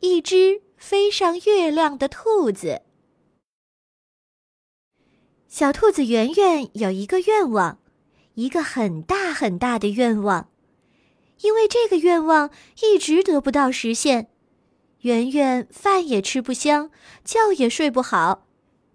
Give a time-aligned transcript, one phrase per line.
[0.00, 2.80] 一只飞上月亮的兔子。
[5.46, 7.78] 小兔子圆圆有一个愿望，
[8.34, 10.48] 一个很大很大的愿望。
[11.42, 12.50] 因为这个愿望
[12.82, 14.30] 一直得不到实现，
[15.00, 16.90] 圆圆饭也吃不香，
[17.22, 18.46] 觉也睡不好。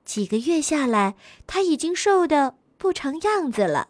[0.04, 1.16] 几个月下来，
[1.46, 3.90] 他已经瘦得不成样子了。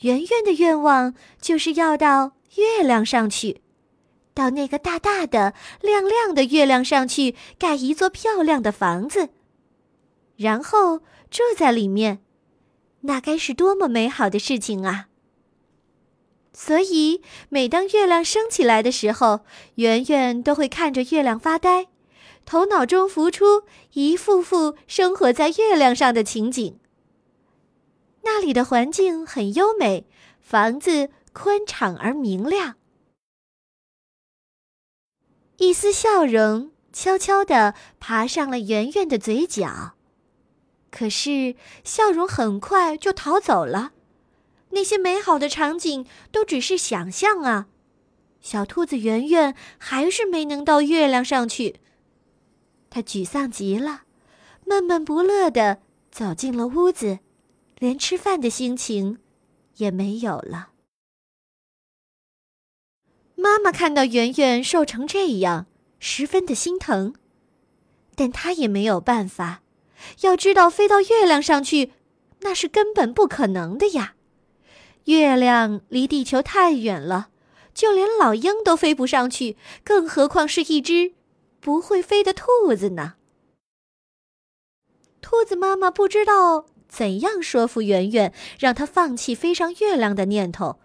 [0.00, 3.62] 圆圆的愿望就是要到月亮上去，
[4.34, 9.28] 到那个大大的、亮亮的月亮上去盖一座漂亮的房子，
[10.36, 10.98] 然后
[11.30, 12.22] 住在里面，
[13.02, 15.08] 那该是多么美好的事情啊！
[16.54, 19.40] 所以，每当月亮升起来的时候，
[19.76, 21.88] 圆圆都会看着月亮发呆，
[22.44, 23.62] 头脑中浮出
[23.94, 26.78] 一幅幅生活在月亮上的情景。
[28.24, 30.06] 那里的环境很优美，
[30.40, 32.76] 房子宽敞而明亮。
[35.62, 39.92] 一丝笑容悄悄地爬上了圆圆的嘴角，
[40.90, 41.54] 可是
[41.84, 43.92] 笑容很快就逃走了。
[44.70, 47.68] 那些美好的场景都只是想象啊！
[48.40, 51.76] 小兔子圆圆还是没能到月亮上去。
[52.90, 54.02] 它沮丧极了，
[54.66, 55.78] 闷闷不乐地
[56.10, 57.20] 走进了屋子。
[57.78, 59.18] 连吃饭的心情
[59.76, 60.70] 也没有了。
[63.34, 65.66] 妈妈看到圆圆瘦成这样，
[65.98, 67.14] 十分的心疼，
[68.14, 69.62] 但她也没有办法。
[70.20, 71.92] 要知道，飞到月亮上去，
[72.40, 74.14] 那是根本不可能的呀！
[75.04, 77.28] 月亮离地球太远了，
[77.74, 81.14] 就连老鹰都飞不上去，更何况是一只
[81.60, 83.14] 不会飞的兔子呢？
[85.20, 86.66] 兔子妈妈不知道。
[86.88, 90.78] 怎样说服圆圆，让她放弃飞上月亮的念头？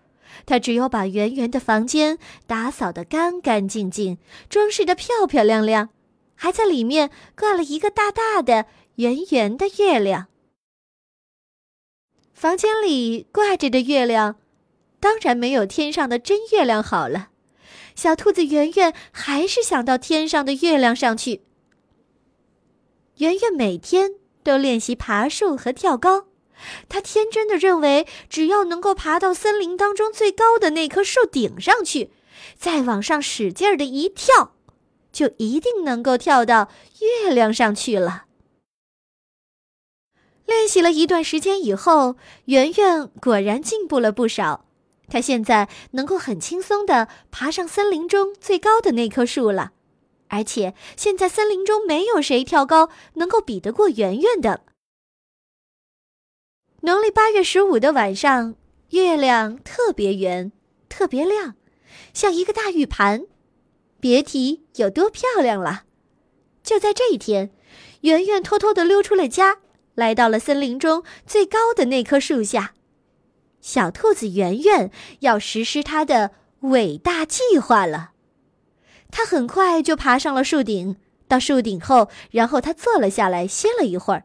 [0.46, 4.18] 他只有把圆圆的房间打扫得干干净净，
[4.50, 5.90] 装饰得漂漂亮亮，
[6.36, 10.28] 还在里面挂了一个大大的、圆圆的月亮。
[12.34, 14.36] 房间里挂着的月亮，
[15.00, 17.30] 当然没有天上的真月亮好了。
[17.96, 21.42] 小兔子圆圆还是想到天上的月亮上去。
[23.18, 24.16] 圆圆每天。
[24.48, 26.28] 都练习爬树和跳高，
[26.90, 32.12] 他天真的认为，只要能够爬到森林当中最高的那棵树顶上去，
[32.58, 34.54] 再往上使劲儿的一跳，
[35.12, 36.70] 就一定能够跳到
[37.26, 38.26] 月亮上去了。
[40.46, 42.16] 练习了一段时间以后，
[42.46, 44.66] 圆圆果然进步了不少。
[45.10, 49.72] 他现在能够很轻松的爬上森林中最高的那棵树了。
[50.30, 54.62] 而且现在森林中没有谁跳高能够比得过圆圆的。
[56.88, 58.56] 农历八月十五的晚上，
[58.92, 60.54] 月亮特别圆，
[60.88, 61.56] 特别亮，
[62.14, 63.26] 像一个大玉盘，
[64.00, 65.84] 别提有多漂亮了。
[66.64, 67.52] 就在这一天，
[68.04, 69.58] 圆圆偷偷的溜出了家，
[69.96, 72.74] 来到了森林中最高的那棵树下。
[73.60, 74.90] 小兔子圆圆
[75.20, 76.32] 要实施它的
[76.62, 78.12] 伟大计划了。
[79.12, 80.96] 他很快就爬上了树顶。
[81.28, 84.24] 到树顶后，然后他坐了下来，歇了一会儿。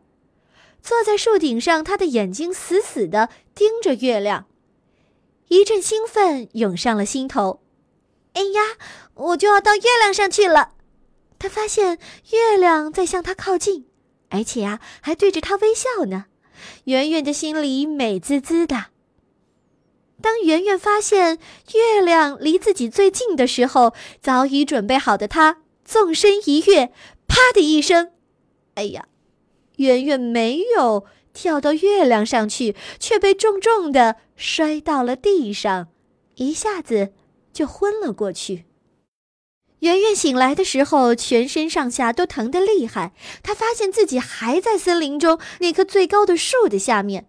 [0.83, 4.47] 坐在树顶上，他的眼睛死死地盯着月亮，
[5.49, 7.61] 一阵兴奋涌上了心头。
[8.35, 8.77] 哎呀，
[9.15, 10.73] 我就要到月亮上去了！
[11.39, 11.99] 他发现
[12.31, 13.87] 月亮在向他靠近，
[14.31, 16.27] 而且啊，还对着他微笑呢。
[16.85, 18.87] 圆圆的心里美滋滋的。
[20.21, 21.39] 当圆圆发现
[21.75, 26.93] 月亮离自己最近的时候，早已准备好的他纵身一跃，
[27.27, 28.13] 啪的一声，
[28.75, 29.07] 哎呀，
[29.83, 35.89] 圆圆没有跳到月亮上去，却被重重的摔到了地上，
[36.37, 37.13] 一下子
[37.53, 38.65] 就昏了过去。
[39.81, 43.13] 圆圆醒来的时候，全身上下都疼得厉害。
[43.43, 47.29] 她发现自己还在森林中那棵最高的树的下面。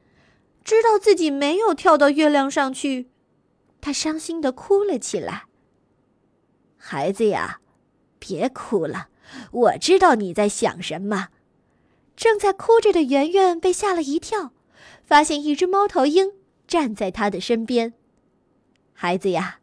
[0.64, 3.10] 知道自己没有跳到月亮上去，
[3.82, 5.44] 他伤心的哭了起来。
[6.78, 7.60] 孩子呀，
[8.18, 9.08] 别哭了，
[9.52, 11.30] 我知道你在想什么。
[12.16, 14.52] 正在哭着的圆圆被吓了一跳，
[15.06, 16.32] 发现一只猫头鹰
[16.68, 17.94] 站在他的身边。
[18.94, 19.60] 孩子呀，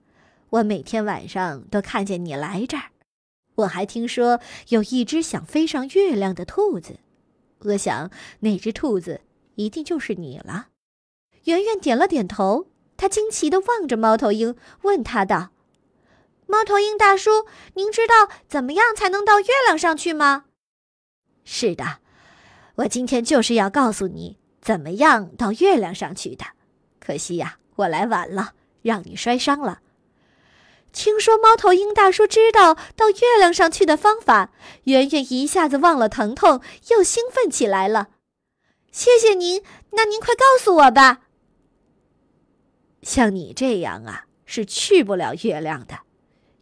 [0.50, 2.91] 我每天晚上都看见你来这儿，
[3.55, 6.99] 我还听说有一只想飞上月亮的兔子，
[7.61, 8.11] 我想
[8.41, 9.20] 那只兔子
[9.55, 10.69] 一定就是你了。
[11.44, 15.50] 圆圆点了点头，他惊奇的望着猫头鹰，问他道
[16.46, 20.44] ：“猫头鹰大叔，您知道怎么样才能到月亮上去吗
[21.44, 22.00] ？”“是的，
[22.81, 26.44] 我今天就是要告诉你怎么样到月亮上去的。
[26.99, 29.81] 可惜呀，我来晚了，让你摔伤了。”
[30.93, 34.50] 听说猫头鹰大叔知道到月亮上去的方法，
[34.85, 36.61] 圆圆一下子忘了疼痛，
[36.91, 38.09] 又兴奋起来了。
[38.91, 39.62] 谢谢您，
[39.93, 41.21] 那您快告诉我吧。
[43.03, 46.00] 像你这样啊，是去不了月亮的。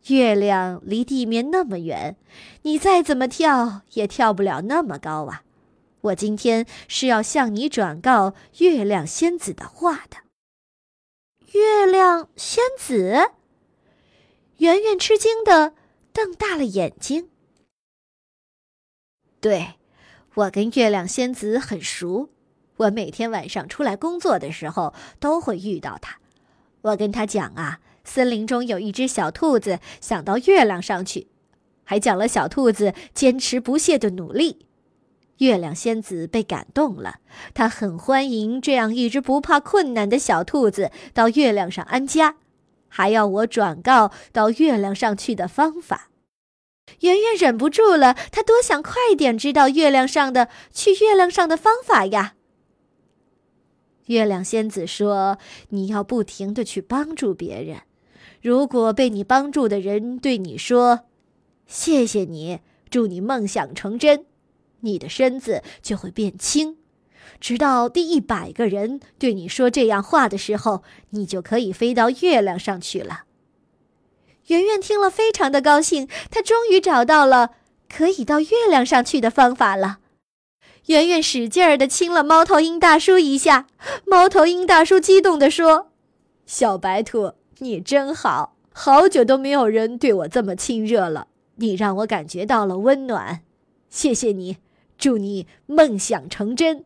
[0.09, 2.17] 月亮离地面那么远，
[2.63, 5.43] 你再怎么跳也跳不了那么高啊。
[6.03, 10.19] 我今天是要向你转告月亮仙子的话的。
[11.53, 13.33] 月亮仙子。
[14.59, 15.75] 圆圆吃惊的
[16.13, 17.31] 瞪大了眼睛。
[19.41, 19.75] 对，
[20.35, 22.29] 我跟月亮仙子很熟，
[22.77, 26.19] 我每天晚上出来工作的时候都会遇到她。
[26.81, 31.29] 我跟她讲啊，森林中有一只小兔子想到月亮上去，
[31.85, 34.67] 还讲了小兔子坚持不懈的努力。
[35.39, 37.17] 月亮仙子被感动了，
[37.55, 42.37] 她很欢迎这样一只不怕困难的小兔子到月亮上安家。
[42.89, 46.09] 还要我转告到月亮上去的方法，
[47.01, 52.35] 圆圆忍不住了，她多想快点知道月亮上的去月亮上的方法呀。
[54.07, 55.37] 月亮仙子说
[55.69, 57.83] ：“你要不停的去帮助别人，
[58.41, 61.01] 如果被你帮助的人对你说
[61.69, 64.25] ‘谢谢你，祝你梦想成真’，
[64.81, 66.77] 你的身子就会变轻。”
[67.41, 73.25] 直到第一百个人对你说这样话的时候，你就可以飞到月亮上去了。
[74.47, 77.51] 圆圆听了，非常的高兴，她终于找到了
[77.89, 79.99] 可以到月亮上去的方法了。
[80.87, 83.67] 圆圆使劲儿的亲了猫头鹰大叔一下，
[84.07, 85.93] 猫头鹰大叔激动地说
[86.47, 93.43] ：“小白兔，你真好，好久都没有人对我这么亲热了，你让我感觉到了温暖，
[93.91, 94.57] 谢谢你，
[94.99, 96.85] 祝你梦想成真。”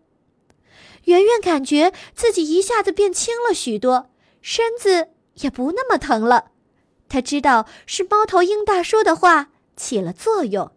[1.06, 4.10] 圆圆感觉自己一下子变轻了许多，
[4.40, 5.08] 身子
[5.40, 6.52] 也不那么疼了。
[7.08, 10.70] 他知道是猫头鹰大叔的话起了作用。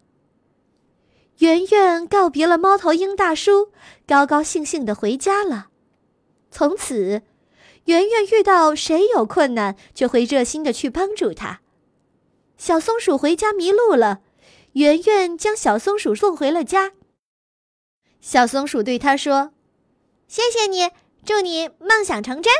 [1.39, 3.71] 圆圆告别了猫头鹰大叔，
[4.07, 5.67] 高高兴兴的回家了。
[6.49, 7.21] 从此，
[7.85, 11.61] 圆圆遇到谁有困难，就会热心的去帮助他。
[12.57, 14.21] 小松鼠回家迷路了，
[14.73, 16.93] 圆圆将小松鼠送回了家。
[18.21, 19.51] 小松鼠对他说。
[20.27, 20.89] 谢谢你，
[21.23, 22.51] 祝你梦想成真。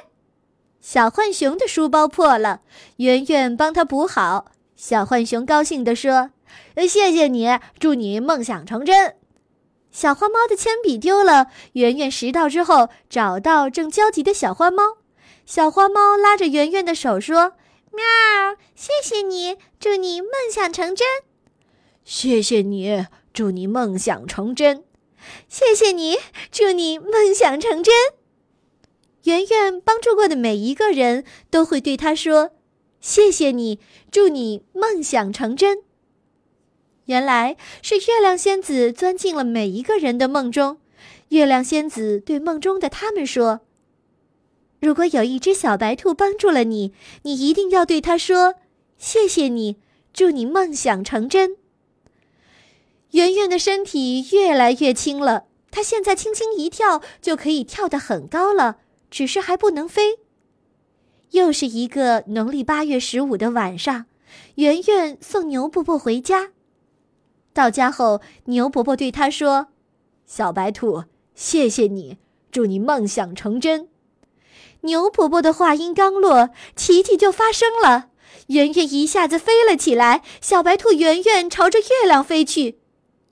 [0.80, 2.62] 小浣熊的书包破了，
[2.98, 4.52] 圆圆帮他补好。
[4.75, 6.31] 小浣熊高兴地说
[6.78, 7.48] ：“谢谢你，
[7.80, 9.16] 祝你梦想成真。”
[9.92, 14.98] 小花猫的铅笔丢了，圆圆拾到之后找到正焦急的小花猫。
[15.46, 17.54] 小花猫拉着圆圆的手说
[17.92, 18.04] ：“喵，
[18.75, 21.07] 谢谢你，祝你梦想成真。”
[22.04, 24.84] 谢谢你，祝你梦想成真。
[25.48, 26.18] 谢谢你，
[26.51, 27.94] 祝你梦想成真。
[29.24, 32.51] 圆圆帮助过的每一个人都会对他说
[33.01, 33.80] ：“谢谢你，
[34.12, 35.80] 祝你梦想成真。”
[37.06, 40.77] 原来是月亮仙子钻进了每一个人的梦中。
[41.30, 43.62] 月亮仙子对梦中的他们说
[44.80, 46.94] ：“如果有一只小白兔帮助了你，
[47.24, 48.56] 你一定要对它说
[48.98, 49.78] ：‘谢谢你，
[50.13, 51.57] 祝你梦想成真。’”
[53.15, 58.79] 圆圆的身体越来越轻了，她现在轻轻一跳就可以跳得很高了，
[59.09, 60.19] 只是还不能飞。
[61.31, 64.07] 又是一个农历八月十五的晚上，
[64.56, 66.51] 圆圆送牛伯伯回家。
[67.53, 69.68] 到家后，牛伯伯对他说
[70.28, 72.18] ：“小白兔，谢谢你，
[72.51, 73.87] 祝你梦想成真。”
[74.83, 78.09] 牛伯伯的话音刚落，奇迹就发生了，
[78.47, 82.80] 圆圆一下子飞了起来，小白兔圆圆朝着月亮飞去。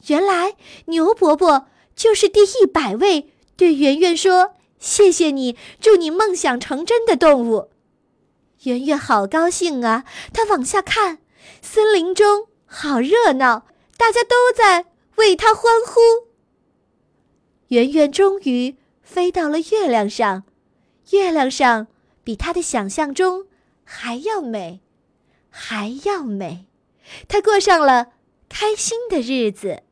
[0.07, 0.55] 原来
[0.85, 7.69] 牛伯伯就是第一百位对圆圆说“谢谢你，祝你梦想成真”的动物。
[8.63, 10.03] 圆圆好高兴啊！
[10.33, 11.19] 他往下看，
[11.61, 13.65] 森林中好热闹，
[13.97, 16.01] 大家都在为他欢呼。
[17.67, 20.43] 圆圆终于飞到了月亮上，
[21.11, 21.87] 月亮上
[22.23, 23.45] 比他的想象中
[23.83, 24.81] 还要美，
[25.49, 26.67] 还要美。
[27.27, 28.13] 他过上了
[28.49, 29.83] 开心的日子。